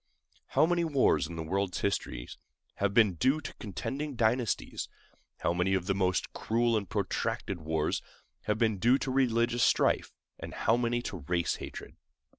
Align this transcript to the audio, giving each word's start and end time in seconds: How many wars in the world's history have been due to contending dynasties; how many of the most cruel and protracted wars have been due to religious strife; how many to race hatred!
How 0.47 0.65
many 0.65 0.83
wars 0.83 1.27
in 1.27 1.35
the 1.35 1.43
world's 1.43 1.81
history 1.81 2.27
have 2.77 2.91
been 2.91 3.13
due 3.13 3.39
to 3.39 3.53
contending 3.59 4.15
dynasties; 4.15 4.89
how 5.41 5.53
many 5.53 5.75
of 5.75 5.85
the 5.85 5.93
most 5.93 6.33
cruel 6.33 6.75
and 6.75 6.89
protracted 6.89 7.59
wars 7.61 8.01
have 8.45 8.57
been 8.57 8.79
due 8.79 8.97
to 8.97 9.11
religious 9.11 9.61
strife; 9.61 10.11
how 10.51 10.75
many 10.75 11.03
to 11.03 11.17
race 11.17 11.57
hatred! 11.57 11.97